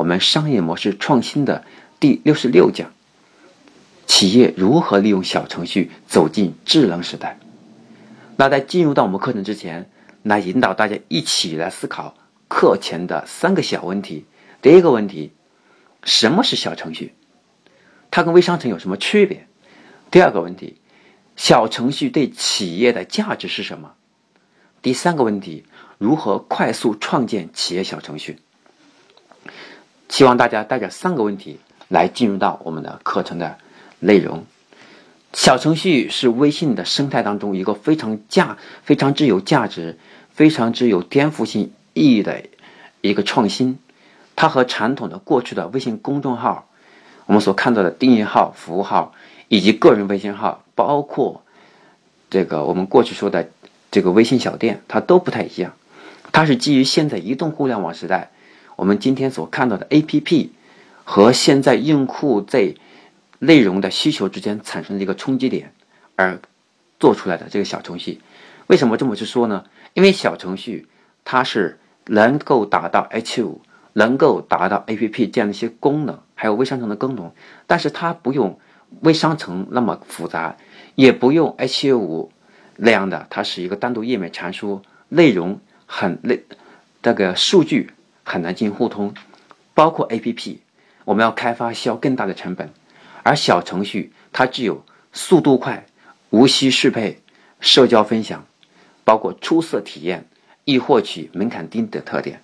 [0.00, 1.62] 我们商业模式创新的
[2.00, 2.90] 第六十六讲：
[4.06, 7.38] 企业如何利用小程序走进智能时代。
[8.36, 9.90] 那在进入到我们课程之前，
[10.22, 12.14] 来引导大家一起来思考
[12.48, 14.24] 课前的三个小问题。
[14.62, 15.32] 第一个问题：
[16.02, 17.12] 什么是小程序？
[18.10, 19.46] 它跟微商城有什么区别？
[20.10, 20.80] 第二个问题：
[21.36, 23.92] 小程序对企业的价值是什么？
[24.80, 25.66] 第三个问题。
[25.98, 28.38] 如何快速创建企业小程序？
[30.10, 33.56] 希望大家带着三个问题来进入到我们的课程的
[34.00, 34.44] 内容。
[35.32, 39.96] 小程序是微信的生态当中一个非常价、非常之有价值、
[40.34, 42.42] 非常之有颠覆性意义的
[43.00, 43.78] 一个创新。
[44.34, 46.66] 它和传统的过去的微信公众号、
[47.26, 49.14] 我们所看到的订阅号、服务号
[49.46, 51.42] 以及个人微信号，包括
[52.28, 53.48] 这个我们过去说的
[53.92, 55.74] 这个微信小店，它都不太一样。
[56.32, 58.30] 它是基于现在移动互联网时代，
[58.80, 60.48] 我们今天所看到的 APP
[61.04, 62.74] 和现在用户在
[63.38, 65.74] 内容的需求之间产生的一个冲击点
[66.16, 66.40] 而
[66.98, 68.22] 做出来的这个小程序。
[68.68, 69.66] 为什么这么去说呢？
[69.92, 70.88] 因为小程序
[71.26, 73.58] 它是能够达到 H5，
[73.92, 77.32] 能够达到 APP 这样的一些功能，还有微商城的功能，
[77.66, 78.58] 但是它不用
[79.00, 80.56] 微商城那么复杂，
[80.94, 82.30] 也不用 H5
[82.76, 85.60] 那样的，它是一个单独页面传输内容。
[85.84, 86.44] 很累，
[87.02, 87.90] 这个数据
[88.22, 89.14] 很难进行互通，
[89.74, 90.60] 包括 A P P，
[91.04, 92.70] 我们要开发需要更大的成本，
[93.22, 95.86] 而小程序它具有速度快、
[96.30, 97.20] 无需适配、
[97.60, 98.46] 社交分享，
[99.04, 100.26] 包括出色体验、
[100.64, 102.42] 易获取、门槛低的特点，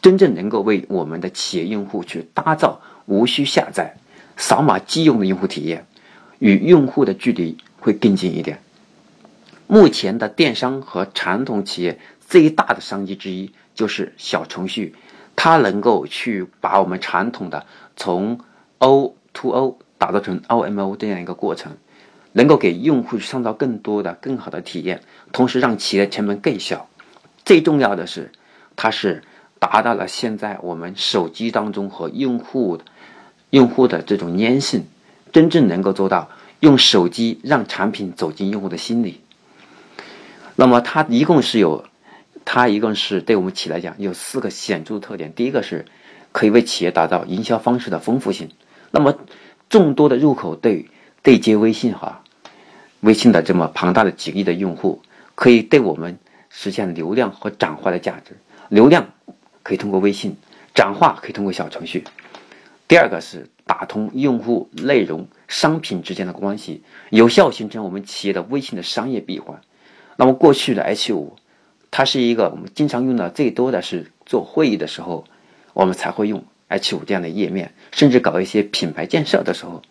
[0.00, 3.96] 真正能够为我们的企业用户去打造无需下载、
[4.36, 5.86] 扫码即用的用户体验，
[6.38, 8.60] 与用户的距离会更近一点。
[9.66, 11.98] 目前的电商和传统企业。
[12.32, 14.94] 最大的商机之一就是小程序，
[15.36, 18.40] 它能够去把我们传统的从
[18.78, 21.76] O to O 打造成 O M O 这样一个过程，
[22.32, 26.88] 能够给用户创造更多的、更好的体验，同时让企业成本更小。
[27.44, 28.32] 最重要的是，
[28.76, 29.22] 它是
[29.58, 32.80] 达到了现在我们手机当中和用户
[33.50, 34.86] 用户的这种粘性，
[35.32, 39.20] 真正能够做到用手机让产品走进用户的心里。
[40.56, 41.84] 那么它一共是有。
[42.44, 45.32] 它一共是对我们企业来讲有四个显著特点。
[45.32, 45.86] 第一个是
[46.32, 48.50] 可以为企业打造营销方式的丰富性。
[48.90, 49.16] 那么
[49.68, 50.86] 众多的入口对
[51.22, 52.22] 对接微信哈，
[53.00, 55.00] 微信的这么庞大的几亿的用户，
[55.34, 56.18] 可以对我们
[56.50, 58.36] 实现流量和转化的价值。
[58.68, 59.12] 流量
[59.62, 60.36] 可以通过微信，
[60.74, 62.04] 转化可以通过小程序。
[62.88, 69.60] 第二个是打通用户、内容、商品之间的关系，有效形成我们企业的微信的商业闭环。
[70.16, 71.36] 那么过去的 H 五。
[71.92, 75.26] 它是一个我们经常用的最多的是做会议的时候，
[75.74, 79.82] 我们才会用 H 五这样的页面，甚至搞一些品牌建设的时候。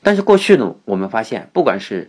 [0.00, 2.08] 但是过去呢，我们发现不管是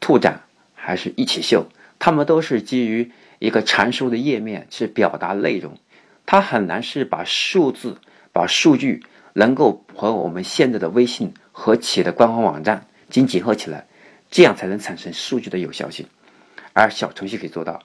[0.00, 0.40] 兔展
[0.74, 1.66] 还是一起秀，
[1.98, 5.78] 他们都是基于一个传输的页面去表达内容，
[6.24, 7.98] 它很难是把数字、
[8.32, 13.86] 把数据能够和我们现在的微信和企业的官方网站进行结合起来，
[14.30, 16.06] 这样才能产生数据的有效性。
[16.72, 17.82] 而小程序可以做到。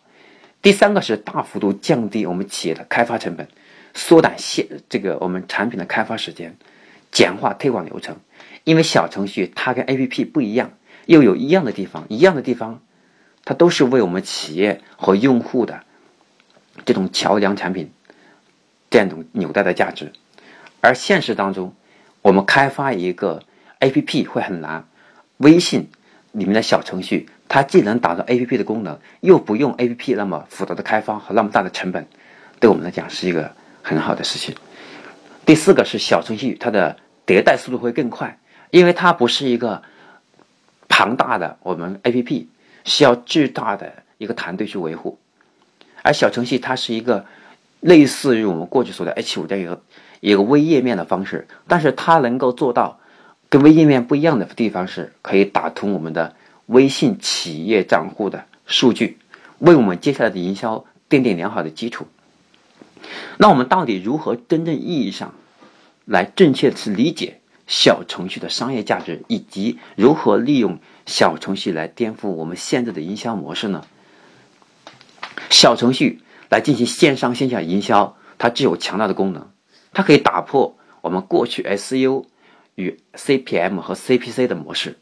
[0.62, 3.48] 第三个是大幅度降低我们企业的开发成本，
[3.96, 6.56] 缩短现这个我们产品的开发时间，
[7.12, 8.18] 简化推广流程。
[8.64, 10.74] 因为小程序它跟 A P P 不一样，
[11.08, 12.82] 又有一样的地方，一样的地方，
[13.44, 15.82] 它都是为我们企业和用户的
[16.86, 17.92] 这种桥梁产品，
[18.92, 20.14] 这样一种纽带的价值。
[20.80, 21.74] 而现实当中，
[22.22, 23.42] 我们开发一个
[23.80, 24.88] A P P 会很难，
[25.38, 25.90] 微信
[26.32, 27.30] 里面的小程序。
[27.54, 32.08] 它既能达到 A P P 的功能，又不用 A P P 那么复杂的开发和那么大的成本，
[32.62, 33.52] 对我们来讲是一个
[33.82, 34.56] 很好的事情。
[35.46, 36.96] 第四个是小程序，它的
[37.28, 38.40] 迭代速度会更快，
[38.70, 39.84] 因为它不是一个
[40.88, 42.50] 庞大的我们 A P P
[42.86, 45.20] 需要巨大的一个团队去维护，
[46.04, 47.26] 而小程序它是一个
[47.82, 49.82] 类似于我们过去说的 H 五这样一个
[50.22, 53.02] 一个微页面的方式，但是它能够做到
[53.50, 56.34] 跟微页面不一样的地方是，可以打通我们的。
[56.68, 59.18] 微信企业账户的数据，
[59.60, 62.08] 为我们接下来的营销奠定良好的基础。
[63.38, 65.34] 那我们到底如何真正意义上
[66.06, 73.86] 来正确的去理解小程序的商业价值，以及如何利用小程序来颠覆我们现在的营销模式呢？
[75.50, 79.52] 小程序来进行线上线下营销，它具有强大的功能，
[79.92, 82.26] 它可以打破我们过去 SU
[82.76, 84.98] 与 CPM 和 CPC 的模式。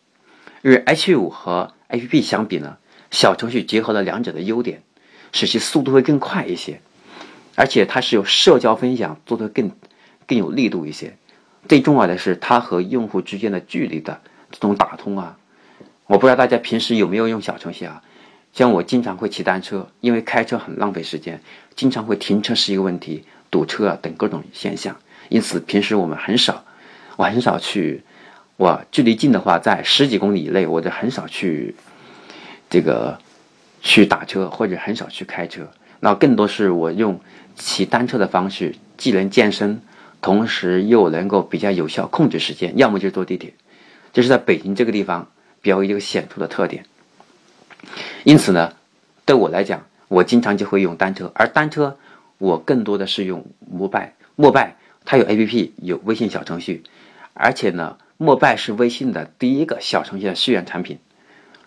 [0.61, 2.77] 与 H5 和 APP 相比呢，
[3.11, 4.83] 小程序结合了两者的优点，
[5.31, 6.81] 使其速度会更快一些，
[7.55, 9.71] 而且它是有社交分享做得更
[10.27, 11.15] 更有力度一些。
[11.67, 14.21] 最重要的是，它和用户之间的距离的
[14.51, 15.37] 这种打通啊，
[16.07, 18.03] 我不知道大家平时有没有用小程序啊？
[18.53, 21.41] 像我经常会骑单车，因为开车很浪费时间，
[21.75, 24.97] 经常会停车是一个问题，堵车啊等各种现象，
[25.29, 26.65] 因此平时我们很少，
[27.15, 28.03] 我很少去。
[28.59, 31.75] 我距离近的话，在十几公里以内，我就很少去
[32.69, 33.17] 这个
[33.79, 35.65] 去打车，或者很少去开车。
[36.01, 37.21] 那更多是我用
[37.55, 39.81] 骑单车的方式，既能健身，
[40.21, 42.77] 同时又能够比较有效控制时间。
[42.77, 43.53] 要么就是坐地铁，
[44.11, 46.83] 这是在北京这个地方比较一个显著的特点。
[48.25, 48.73] 因此呢，
[49.25, 51.97] 对我来讲，我经常就会用单车，而单车
[52.37, 54.15] 我更多的是用摩拜。
[54.35, 54.75] 摩拜
[55.05, 56.83] 它有 APP，有微信小程序，
[57.33, 57.95] 而且呢。
[58.21, 60.99] 摩拜是微信的第一个小程序的会员产品，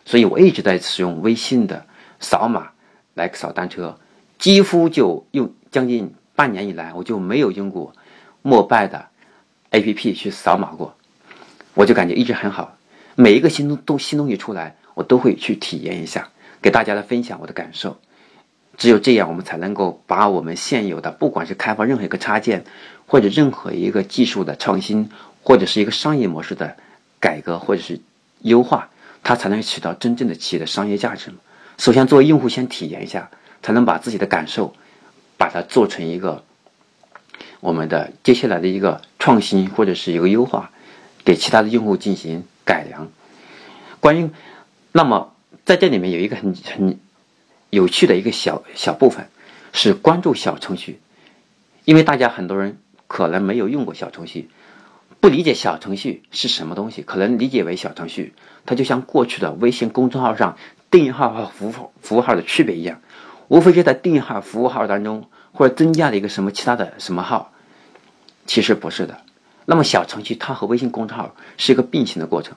[0.05, 1.87] 所以我一直在使用微信的
[2.21, 2.73] 扫码
[3.15, 3.99] 来扫单车，
[4.39, 7.95] 几乎就用将近半年以来，我就没有用过
[8.43, 9.07] 摩拜的
[9.71, 10.95] APP 去扫码过，
[11.73, 12.77] 我就感觉一直很好。
[13.15, 16.29] 每一个新东东新东西出来，我都会去体验一下，
[16.61, 17.97] 给大家来分享我的感受。
[18.77, 22.65] 只有这样，我们才能够把我们现有的，不管是开发任何一个插件，
[23.07, 25.09] 或者任何一个技术的创新。
[25.43, 26.77] 或者是一个商业模式的
[27.21, 28.01] 改革，或者是
[28.41, 28.89] 优化，
[29.23, 31.33] 它才能起到真正的企业的商业价值。
[31.79, 33.31] 首先，作为用户先体验一下，
[33.63, 34.75] 才能把自己的感受，
[35.37, 36.45] 把它做成一个
[37.61, 40.71] 我们的接下来的一个创新或者是一个优化，
[41.25, 43.09] 给其他的用户进行改良。
[43.99, 44.31] 关于，
[44.93, 45.35] 那么
[45.65, 46.99] 在这里面有一个很很
[47.71, 49.29] 有趣的一个小小部分，
[49.73, 51.01] 是关注小程序，
[51.85, 54.51] 因为大家很多人可能没有用过小程序。
[55.23, 58.35] 不理解小程序是什么东西，可能理解为小程序，
[58.67, 60.57] 它就像过去的微信公众号上
[60.91, 63.01] 订阅号和服务服务号的区别一样，
[63.47, 67.53] 无非是在订阅号、服务号当中或者增加了一个什么其他的什么号，
[68.47, 69.21] 其实不是的。
[69.65, 72.57] 那么小程序它和微信公众号是一个并行的过程，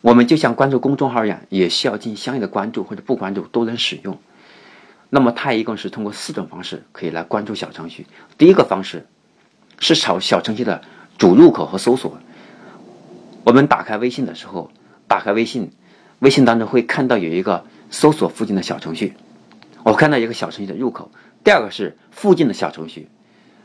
[0.00, 4.16] 我们就像关注公众号一样，也需要进行相应的关注或者不关注都能使用。
[5.10, 8.06] 那么它一共是通过四种方式可以来关注小程序。
[8.38, 9.08] 第一个方式
[9.80, 10.80] 是炒小程序的。
[11.16, 12.18] 主入口和搜索，
[13.44, 14.70] 我们打开微信的时候，
[15.06, 15.70] 打开微信，
[16.18, 19.14] 微信当中会看到有一个搜索附近的小程序，
[19.84, 21.10] 我看到一个小程序的入口。
[21.44, 23.08] 第二个是附近的小程序，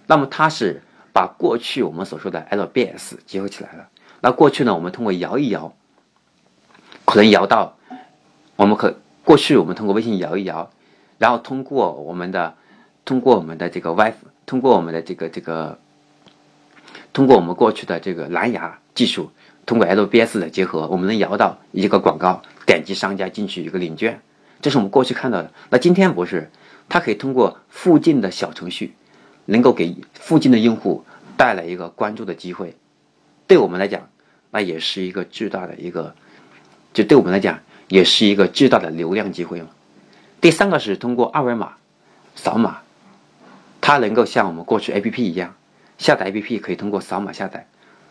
[0.06, 3.90] 那么它是把过去我们所说的 LBS 结合起来了。
[4.22, 5.74] 那过去呢，我们通过摇一摇，
[7.06, 7.78] 可能摇到，
[8.58, 10.70] 我们可过去我们通过微信摇一摇，
[11.18, 12.56] 然后通过我们的，
[13.06, 14.14] 通过我们的这个 WiFi，
[14.46, 15.80] 通过我们的这个这个。
[17.12, 19.32] 通过我们过去的这个蓝牙技术，
[19.66, 24.22] 通过 LBS 的结合，我们能摇到一个广告，点击商家进去一个领券，
[24.62, 25.52] 这是我们过去看到的。
[25.70, 26.50] 那今天不是，
[26.88, 28.94] 它可以通过附近的小程序，
[29.46, 31.04] 能够给附近的用户
[31.36, 32.76] 带来一个关注的机会。
[33.48, 34.08] 对我们来讲，
[34.52, 36.14] 那也是一个巨大的一个，
[36.94, 39.70] 就对我们来讲也是一个巨大的流量机会嘛。
[40.40, 41.74] 第三个是通过二维码
[42.36, 42.82] 扫码，
[43.82, 45.56] 它能够像我们过去 APP 一样。
[46.00, 47.68] 下载 APP 可以通过扫码下载，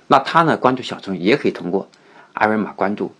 [0.06, 1.88] 那他呢关注小程序也可以通过
[2.32, 3.12] 二维码关注、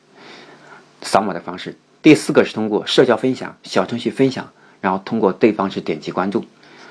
[1.03, 1.77] 扫码的方式。
[2.03, 6.45] 第四个是通过社交分享，小程序分享，然后通过对方是点击关注。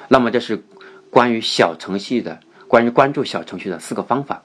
[0.10, 0.62] 那么这是
[1.10, 4.42] 关于小程序的关于关注小程序的四个方法。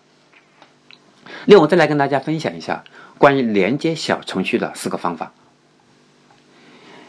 [1.47, 2.85] 另外，我再来跟大家分享一下
[3.19, 5.33] 关于连接小程序的四个方法。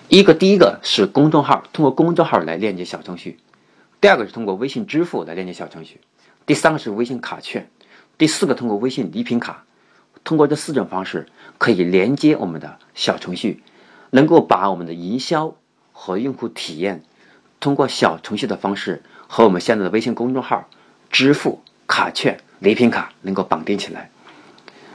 [0.08, 3.38] 一个第一个是公众号，通过公众号来链接小程序；
[4.04, 6.02] 第二个是通过微信支付来链接小程序。
[6.46, 7.70] 第三个是微信卡券，
[8.18, 9.64] 第四个通过微信礼品卡，
[10.26, 13.64] 通过这四种方式可以连接我们的小程序，
[14.10, 15.56] 能够把我们的营销
[15.94, 17.06] 和用户体验
[17.62, 20.68] 通过小程序的方式和我们现在的微信公众号、
[21.10, 24.10] 支付、卡券、礼品卡能够绑定起来，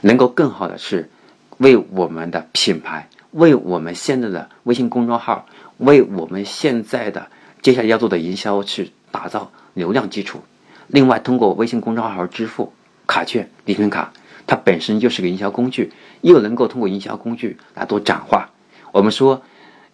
[0.01, 1.09] 能够更好的是
[1.57, 5.47] 为我们的品牌、为我们现在的微信公众号、
[5.77, 7.31] 为我们现在的
[7.63, 10.41] 接下来要做的营销去打造流量基础。
[10.87, 12.73] 另外，通过微信公众号支付、
[13.05, 14.11] 卡券、礼品卡，
[14.47, 18.49] 它本身就是个营销工具，又能够通过营销工具来做转化。
[18.91, 19.43] 我们说，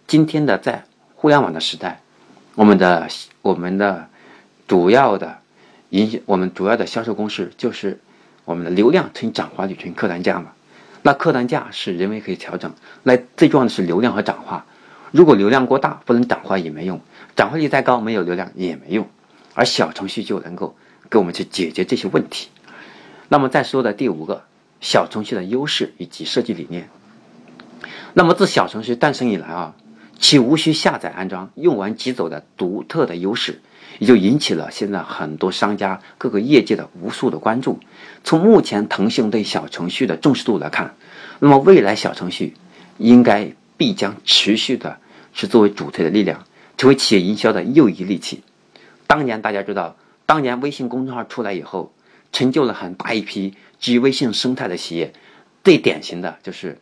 [0.06, 2.00] 今天的在互联网的时代，
[2.54, 3.06] 我们的
[3.42, 4.08] 我们的
[4.66, 5.38] 主要的
[5.90, 8.00] 营我们主要的销售公式就是
[8.46, 10.52] 我们的流量乘以转化率乘以客单价嘛。
[11.02, 14.64] 那客单价是人为可以调整，那最重要的是流量和转化。
[15.12, 16.98] 如果流量过大，不能转化也没用；
[17.34, 19.08] 转化率再高，没有流量也没用。
[19.54, 20.76] 而小程序就能够
[21.08, 22.48] 给我们去解决这些问题。
[23.28, 24.44] 那么再说的第五个，
[24.80, 26.88] 小程序的优势以及设计理念。
[28.14, 29.74] 那么自小程序诞生以来啊，
[30.18, 33.60] 其无需下载安装、用完即走的独特的优势，
[33.98, 37.78] 也就引起了现在很多商家、各个业界的无数的关注。
[38.24, 40.94] 从目前腾讯对小程序的重视度来看，
[41.38, 42.54] 那么未来小程序
[42.98, 44.98] 应该必将持续的
[45.32, 48.42] 是作为主推的力量，成为企业营销的又一利器。
[49.06, 51.92] 当年大家知道，当年微信公众号出来以后，
[52.32, 55.12] 成就了很大一批基于微信生态的企业，
[55.62, 56.80] 最典型的就是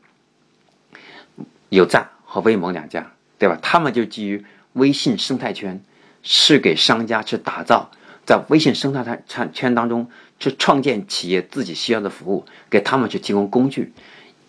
[1.68, 3.58] 有赞和微盟两家，对吧？
[3.60, 5.82] 他们就基于微信生态圈，
[6.22, 7.90] 是给商家去打造
[8.24, 10.08] 在微信生态圈圈当中
[10.38, 13.92] 去创建企业自己需要的服务，给他们去提供工具。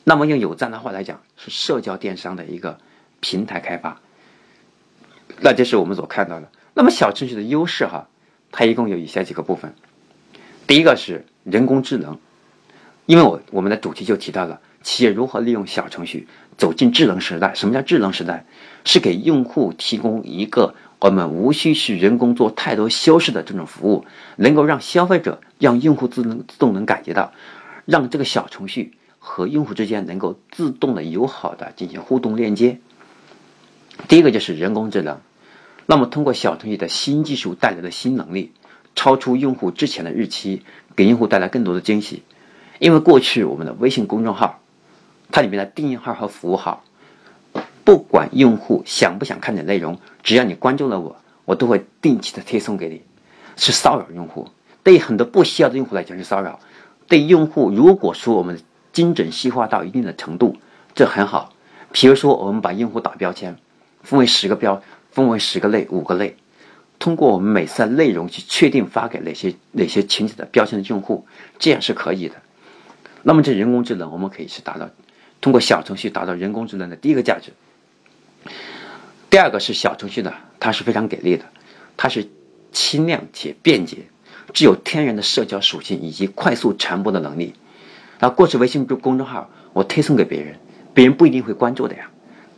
[0.07, 2.77] 那么用有赞的话来讲，是社交电商的一个
[3.21, 4.00] 平台开发。
[5.41, 6.50] 那这是我们所看到的。
[6.75, 8.07] 那么小程序的优势哈，
[8.51, 9.74] 它一共有以下几个部分。
[10.67, 12.19] 第一个是人工智能，
[13.07, 17.55] 因为我我们的主题就提到了企业如何利用小程序走进智能时代。
[17.55, 18.45] 什么叫智能时代？
[18.83, 27.33] 是给用户提供一个我们无需去人工做太多修饰的这种服务，能够让消费者、让用户自能自动能感觉到，
[27.85, 28.93] 让这个小程序。
[29.27, 32.79] 和用户之间能够自动的、友好的进行互动链接。
[34.08, 35.20] 第一个就是人工智能。
[35.88, 38.51] 那么，通过小程序的新技术带来的新能力，
[38.96, 40.62] 超出用户之前的预期，
[40.96, 42.22] 给用户带来更多的惊喜。
[42.77, 44.62] 因为过去我们的微信公众号，
[45.32, 46.84] 它里面的订阅号和服务号，
[47.84, 51.15] 不管用户想不想看的内容，只要你关注了我，
[51.46, 53.01] 我都会定期的推送给你，
[53.55, 54.48] 是骚扰用户。
[54.84, 56.60] 对于很多不需要的用户来讲是骚扰。
[57.08, 58.60] 对用户，如果说我们
[58.96, 60.56] 精准细化到一定的程度，
[60.96, 61.54] 这很好。
[61.92, 63.58] 比如说，我们把用户打标签，
[64.04, 66.38] 分为十个标，分为十个类、五个类。
[66.98, 71.28] 通过我们每次的内容去确定发给哪些哪些群体的标签的用户，
[71.60, 72.36] 这样是可以的。
[73.22, 74.90] 那么这人工智能，我们可以去达到
[75.42, 77.52] 通过小程序达到人工智能的第一个价值。
[79.30, 81.44] 第二个是小程序呢，它是非常给力的，
[81.98, 82.30] 它是
[82.72, 83.98] 轻量且便捷，
[84.54, 87.56] 具有天然的社交属性以及快速传播的能力。
[88.19, 90.55] 那过去微信公众号我推送给别人，
[90.93, 92.10] 别人不一定会关注的呀。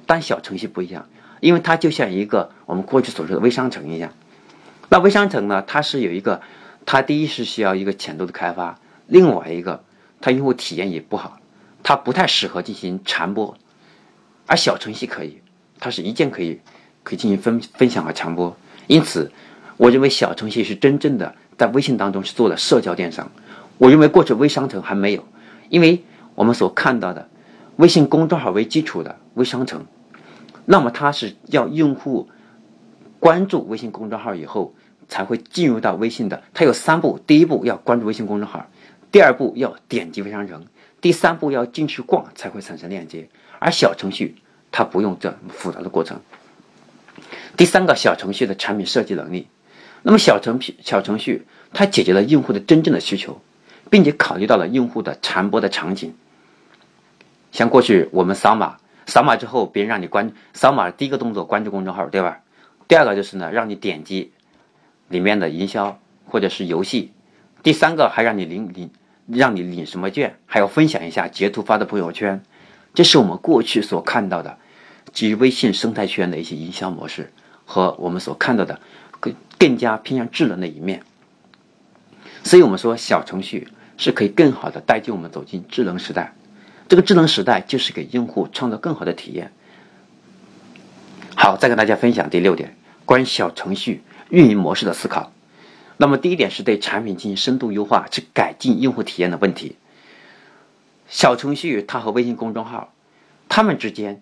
[0.06, 1.08] 但小程序不一样，
[1.42, 4.12] 因为它就像一个我们过去所说的微商城一样。
[4.90, 6.42] 那微商城呢，它是有一个，
[6.86, 9.84] 它第一是需要一个浅度的开发，另外一个
[10.22, 11.40] 它用户体验也不好，
[11.84, 13.58] 它不太适合进行传播。
[14.46, 15.42] 而小程序可以，
[15.80, 16.62] 它是一键可以
[17.04, 18.56] 可以进行分分享和传播。
[18.88, 19.30] 因此，
[19.76, 23.30] 我认为小程序是真正的在微信当中是做了社交电商。
[23.78, 25.26] 我认为过去微商城还没有。
[25.70, 26.04] 因为
[26.36, 27.30] 我们所看到的
[27.76, 29.86] 微信公众号为基础的微商城，
[30.66, 32.30] 那么它是要用户
[33.20, 34.74] 关注微信公众号以后
[35.08, 36.44] 才会进入到微信的。
[36.54, 38.68] 它有三步：第一步要关注微信公众号，
[39.12, 40.66] 第二步要点击微商城，
[41.02, 43.30] 第三步要进去逛才会产生链接。
[43.60, 44.36] 而小程序
[44.72, 46.20] 它不用这么复杂的过程。
[47.56, 49.48] 第三个，小程序的产品设计能力。
[50.04, 53.42] 那么小程序小程序它解决了用户的真正的需求。
[53.90, 56.14] 并且考虑到了用户的传播的场景，
[57.52, 62.40] 像过去我们扫码，扫码之后别人让你关，扫码第一个动作关注公众号，对吧？
[62.88, 64.32] 第二个就是呢，让你点击
[65.10, 67.12] 里面的营销或者是游戏，
[67.64, 68.90] 第三个还让你领领，
[69.28, 72.42] 让你领什么券，还要分享一下截图发到朋友圈，
[72.94, 74.58] 这是我们过去所看到的
[75.14, 77.32] 基于微信生态圈的一些营销模式
[77.66, 78.80] 和我们所看到的
[79.20, 81.04] 更更加偏向智能的一面，
[82.44, 83.68] 所以我们说小程序。
[83.98, 86.34] 是可以更好的带进我们走进智能时代，
[86.88, 89.52] 这个智能时代就是给用户创造更好的体验。
[91.36, 95.32] 好，再跟大家分享第六点，关于小程序运营模式的思考。
[95.98, 99.76] 那么第一点是对产品进行深度优化，去改进用户体验的问题。
[101.08, 102.94] 小程序它和微信公众号，
[103.50, 104.22] 它们之间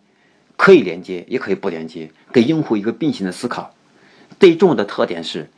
[0.56, 3.74] 可以连接，也可以不连接，给用户一个并行的思考。
[4.40, 5.50] 最重要的特点是，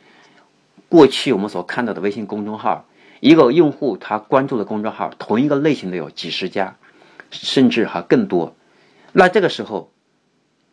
[0.88, 2.84] 过去我们所看到的微信公众号。
[3.20, 6.76] 一个用户他关注的公众号，同一个类型的有几十家，
[7.30, 8.54] 甚至还更多。
[9.12, 9.90] 那这个时候，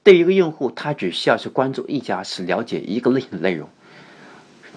[0.04, 3.70] 对于一个用户，他只需要去关注一家，是了解一个类型的内容。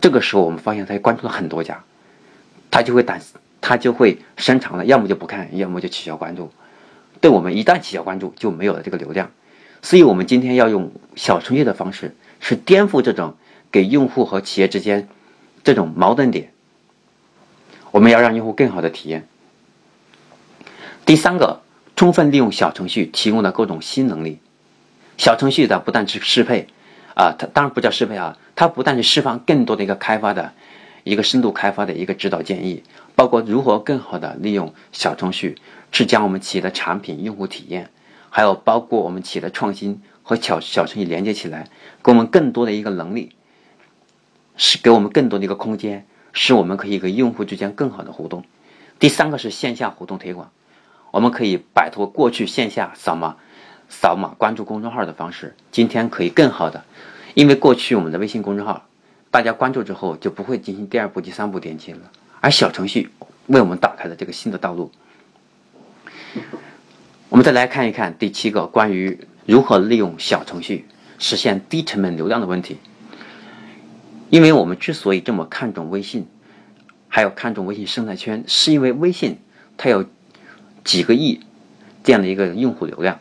[0.01, 1.85] 这个时候，我们发现他关注了很多家，
[2.71, 3.21] 他就会胆，
[3.61, 6.51] 他就会伸长了，要么就不看，要么就取消关注。
[7.21, 9.31] 对我们一旦取消关注，就没有了这个流量。
[9.83, 13.37] 所以我们今天要用小程序的方式，去颠覆这种
[13.71, 15.09] 给用户和企业之间
[15.65, 16.53] 这种矛盾点。
[17.91, 19.27] 我们要让用户更好的体验。
[21.07, 21.63] 第三个，
[21.97, 24.41] 充分利用小程序提供的各种新能力。
[25.17, 26.69] 小程序的不但是适配，
[27.15, 30.53] 啊，它当然不叫适配啊，它不但是释放更多的一个开发的
[31.03, 32.85] 一个深度开发的一个指导建议，
[33.17, 35.57] 包括如何更好的利用小程序
[35.91, 37.91] 去将我们企业的产品用户体验，
[38.31, 41.69] 还有包括我们企业的创新和小小程序连接起来，
[42.05, 43.33] 给我们更多的一个能力，
[44.57, 46.07] 是给我们更多的一个空间，
[46.41, 48.45] 使我们可以跟用户之间更好的互动。
[49.01, 50.53] 第三个是线下活动推广。
[51.11, 53.39] 我们可以摆脱过去线下扫码、
[53.89, 56.85] 扫码关注公众号的方式，今天可以更好的，
[57.35, 58.87] 因为过去我们的微信公众号，
[59.33, 63.11] 大家关注之后就不会进行第二步、第三步点击了，而小程序
[63.49, 64.93] 为我们打开了这个新的道路。
[67.31, 70.87] 我们再来看一看第七个关于如何利用小程序
[71.19, 72.79] 实现低成本流量的问题。
[74.31, 76.27] 因为我们之所以这么看重微信，
[77.09, 79.39] 还有看重微信生态圈，是因为微信
[79.77, 80.05] 它有。
[80.85, 81.41] 几个亿
[82.03, 83.19] 这样的一个用户流量，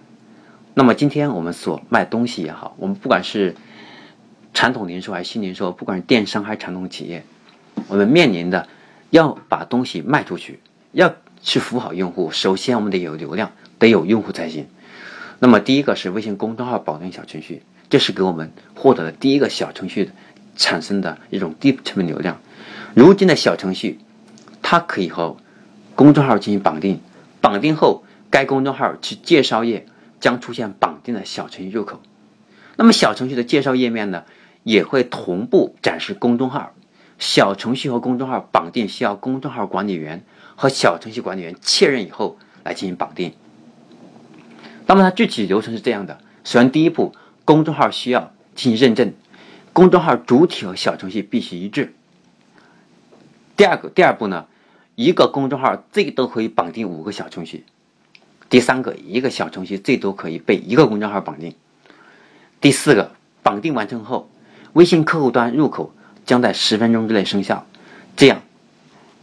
[0.74, 3.58] 那么今天我们所卖东西也好，我们不管是
[4.54, 7.26] 传统零售还是新零售，不管是电商还是传统企业，
[7.90, 8.70] 我们面临的
[9.10, 10.62] 要把东西卖出去，
[10.94, 14.68] 要去服务好用户，首先我们得有流量，得有用户才行。
[15.40, 20.12] 那么第一个是微信公众号保定小程序，这是给我们获得的第一个小程序
[20.58, 22.42] 产生的一种低成本流量。
[22.94, 24.00] 如今的小程序，
[24.62, 25.38] 它可以和
[25.96, 27.00] 公众号进行绑定。
[27.40, 29.86] 绑定后，该公众号其介绍页
[30.20, 32.02] 将出现绑定的小程序入口。
[32.76, 34.24] 那么，小程序的介绍页面呢，
[34.64, 36.74] 也会同步展示公众号。
[37.20, 40.24] 小程序和公众号绑定需要公众号管理员
[40.56, 43.34] 和小程序管理员确认以后来进行绑定。
[44.86, 47.14] 那么，它具体流程是这样的：首先，第一步，
[47.46, 49.14] 公众号需要进行认证，
[49.78, 51.94] 公众号主体和小程序必须一致。
[53.56, 54.48] 第二个，第二步呢？
[54.96, 57.64] 一个公众号最多可以绑定五个小程序。
[58.50, 61.54] 第三个，一个小程序最多可以被一个公众号绑定。
[62.60, 63.12] 第四个，
[63.44, 64.32] 绑定完成后，
[64.74, 65.94] 微信客户端入口
[66.26, 67.68] 将在十分钟之内生效，
[68.16, 68.42] 这样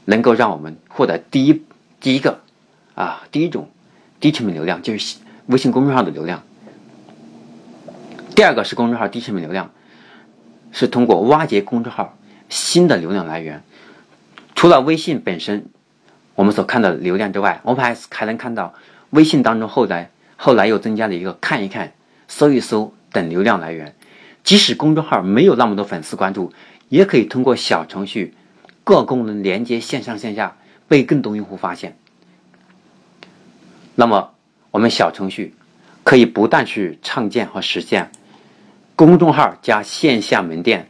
[0.04, 1.64] 能够让我们获得第一
[1.98, 2.38] 第一个
[2.94, 3.68] 啊第一种
[4.20, 6.44] 低成本流量，就是微信公众号的流量。
[8.36, 9.72] 第二个是公众号低成本流量，
[10.74, 12.18] 是通过挖掘公众号
[12.50, 13.62] 新的流量来源。
[14.54, 15.66] 除了微信本身，
[16.34, 18.74] 我们所看到的流量之外，我们还还能看到
[19.10, 21.92] 微信当中后来后来又增加了一个看一看、
[22.28, 23.94] 搜一搜等流量来源。
[24.42, 26.52] 即使公众号没有那么多粉丝关注，
[26.88, 28.34] 也可以通过小程序
[28.82, 30.56] 各功能连接线上线下，
[30.86, 31.96] 被更多用户发现。
[33.94, 34.34] 那么，
[34.72, 35.54] 我们小程序
[36.02, 38.10] 可以不断去创建和实现
[38.96, 40.88] 公众号加线下门店。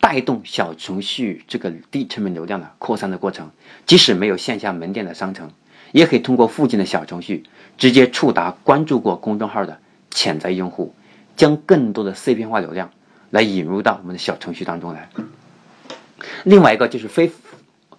[0.00, 3.52] 带动小程序这个低成本流量的扩散的过程，
[3.86, 5.48] 即使没有线下门店的商城，
[5.92, 7.44] 也可以通过附近的小程序
[7.78, 9.78] 直接触达关注过公众号的
[10.10, 10.92] 潜在用户，
[11.36, 12.90] 将更多的碎片化流量
[13.30, 15.08] 来引入到我们的小程序当中来。
[16.42, 17.30] 另外一个就是非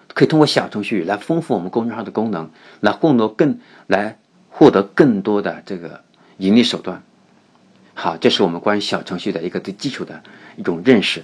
[0.10, 4.20] 可以通过小程序来丰富我们公众号的功能，来获得更来
[4.50, 6.04] 获得更多的这个
[6.36, 7.02] 盈利手段。
[7.94, 10.24] 好，这是我们关于小程序的一个最基础的
[10.58, 11.24] 一种认识。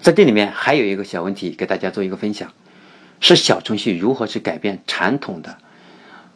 [0.00, 2.52] 在这里面还有一个小问题，给大家做一个分享，
[3.18, 5.56] 是小程序如何去改变传统的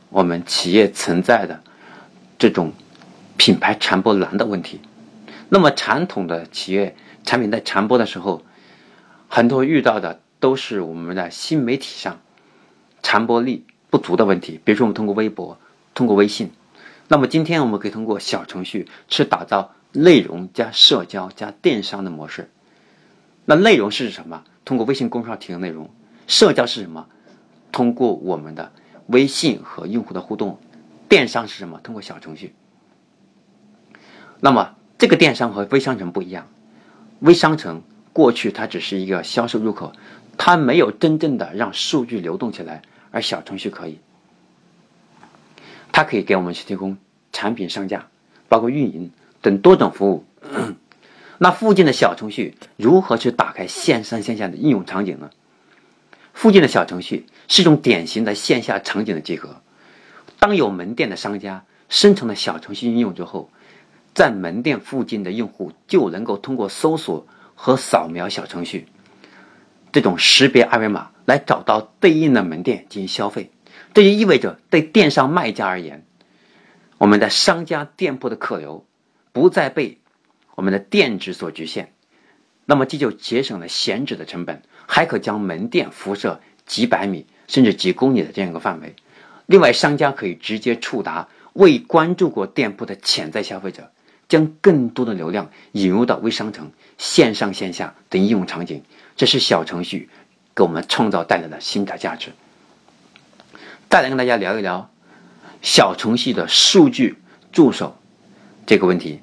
[0.08, 1.62] 我们企业存在的
[2.38, 2.72] 这种
[3.36, 4.80] 品牌传播难的问题。
[5.50, 8.42] 那么传统的企业产品在传播的时候，
[9.28, 12.18] 很多遇到的都是我们的新媒体上
[13.02, 14.58] 传播力不足的问题。
[14.64, 15.58] 比如说，我们通过微博、
[15.94, 16.50] 通过微信，
[17.12, 22.48] 那么今天我们可以通过小程序去打造内容加社交加电商的模式。
[23.44, 24.44] 那内容是什么？
[24.64, 25.90] 通过微信公众号提供内容。
[26.28, 27.08] 社交是什么？
[27.72, 28.70] 通过我们的
[29.08, 30.60] 微信和用户的互动。
[31.08, 31.80] 电商是什么？
[31.82, 32.54] 通过小程序。
[34.38, 36.46] 那么这个电商和微商城不一样。
[37.18, 39.92] 微商城过去它只是一个销售入口，
[40.38, 43.98] 它没有真正的让数据流动起来，而小程序可以。
[45.92, 46.96] 它可以给我们去提供
[47.32, 48.06] 产品上架，
[48.48, 50.24] 包括运营等多种服务。
[51.38, 55.30] 那附近的小程序如何去打开线上线下的应用场景呢？
[56.34, 59.60] 附近的小程序是一种典型的线下场景的结合。
[60.38, 63.50] 当有门店的商家生成了小程序应用之后，
[64.14, 68.86] 在门店附近的用户就能够通过搜索和扫描小程序
[69.92, 73.50] 这种识别二维码来找到对应的门店进行消费。
[73.94, 76.04] 这就意味着，对电商卖家而言，
[76.98, 78.86] 我们的商家店铺的客流
[79.32, 79.98] 不再被。
[80.56, 81.94] 我们的店址所局限，
[82.66, 88.94] 那么这就节省了闲置的成本，还可将门店辐射几百米甚至几公里的这样一个范围。
[89.46, 93.90] 另外，商家可以直接触达未关注过店铺的潜在消费者，
[94.28, 98.82] 将更多的流量引入到微商城、线上线下等应用场景。
[99.16, 100.10] 这是小程序
[100.54, 102.32] 给我们创造带来的新的价值。
[103.90, 104.88] 再来跟大家聊一聊
[105.62, 107.18] 小程序的数据
[107.50, 107.98] 助手
[108.64, 109.20] 这个问题。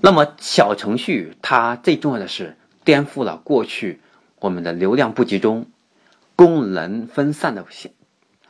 [0.00, 4.00] 那么，小程序它最重要的是颠覆了过去
[4.40, 5.66] 我们的流量不集中、
[6.36, 7.66] 功能分散的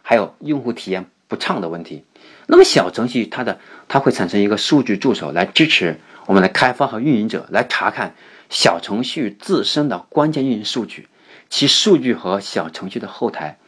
[0.02, 2.04] 还有用户体验不畅的问题。
[2.46, 8.14] 那么，小程序它的它会产生一个数据助手来支持我们的开发和运营者来查看
[8.48, 11.08] 小程序自身的关键运营数据。
[11.50, 13.58] 其数据和小程序的后台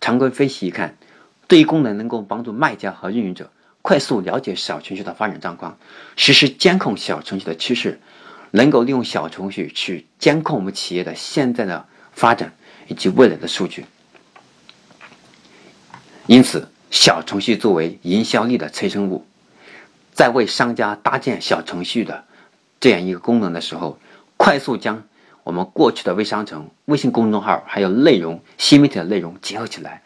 [0.00, 0.96] 常规分析一看，
[1.48, 3.50] 对于功能能够帮助卖家和运营者。
[3.82, 5.78] 快速了解小程序的发展状况，
[6.16, 8.00] 实时监控小程序的趋势，
[8.50, 12.52] 能够利用小程序去监控我们企业的现在的发展
[12.88, 13.86] 以及未来的数据。
[16.26, 19.24] 因此，小程序作为营销力的催生物，
[20.12, 22.24] 在为商家搭建小程序的
[22.80, 24.00] 这样一个功能的时候，
[24.36, 25.04] 快速将
[25.44, 30.02] 我们过去的微商城、微信公众号还有内容新媒体的内容结合起来。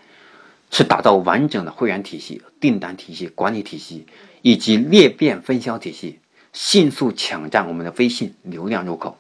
[0.71, 4.07] 是打造完整的会员体系、订单体系、管理体系
[4.43, 6.21] 以及裂变分销体系，
[6.53, 9.19] 迅速抢占我们的微信流量入口，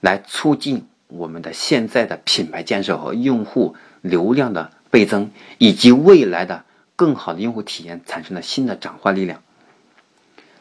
[0.00, 6.64] 来促进我们的现在的品牌建设和用户流量的倍增，以及未来的
[6.96, 9.42] 更好的用户体验产生了新的转化力量。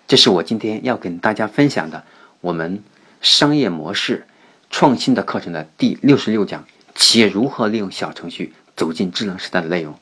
[0.08, 2.04] 这是我今天要跟大家分享的
[2.41, 2.84] 我们
[3.21, 4.28] 商业模式
[4.69, 9.97] 创新的课程的第六十六讲：企业如何利用小程序走进智能时代的内容。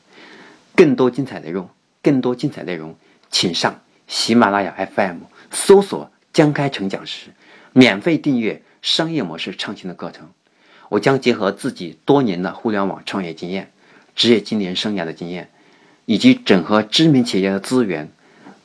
[0.74, 1.68] 更多精彩内容，
[2.02, 2.96] 更多精彩内容，
[3.30, 5.18] 请上喜马拉雅 FM
[5.50, 7.28] 搜索江开成讲师，
[7.72, 10.30] 免费订阅商业模式创新的课程。
[10.88, 13.70] 我将结合自己多年的互联网创业经验、
[14.14, 15.50] 职业经理人生涯的经验，
[16.04, 18.10] 以及整合知名企业的资源，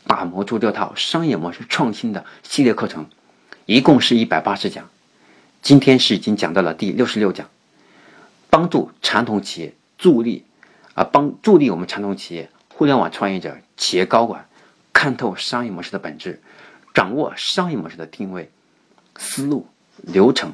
[0.06, 3.08] 打磨出这套商业模式创新的系列课程，
[3.65, 4.89] 一共是一百八十讲。
[5.62, 7.50] 今天是已经讲到了第六十六讲，
[8.50, 10.46] 帮助传统企业助力。
[10.94, 14.48] 啊，帮助力我们传统企业、互联网创业者、企业高管
[14.92, 16.42] 看透商业模式的本质，
[16.92, 18.50] 掌握商业模式的定位、
[19.16, 20.54] 思路、流程、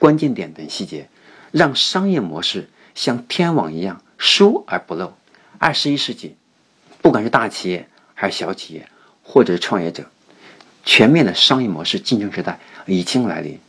[0.00, 1.08] 关键点等细节，
[1.52, 5.14] 让商业模式像天网一样疏而不漏。
[5.58, 6.34] 二十一世纪，
[7.00, 8.88] 不管是大企业还是小企业，
[9.22, 10.10] 或者是创业者，
[10.84, 13.60] 全面的商业模式竞争时代已经来临。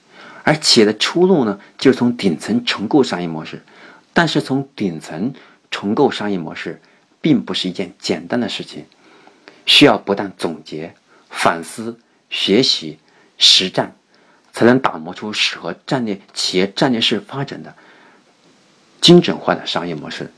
[0.44, 3.62] 而企业的出路呢，就是从顶层重构商业模式，
[4.16, 5.36] 但是从顶层。
[5.72, 6.80] 重构商业模式，
[7.20, 8.86] 并不是一件简单的事情，
[9.66, 10.96] 需要不断总结、
[11.30, 12.00] 反思、
[12.30, 12.98] 学习、
[13.38, 13.94] 实战，
[14.54, 17.76] 才能打磨出适合战略企业战略式发展的
[19.02, 20.32] 精准化的商业模式。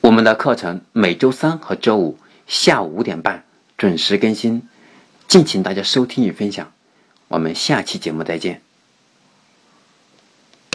[0.00, 3.44] 我们的课程每周三和周五下午五点半
[3.76, 4.66] 准时更新，
[5.28, 6.72] 敬请大家收听与分享。
[7.28, 8.65] 我们下期节目再见。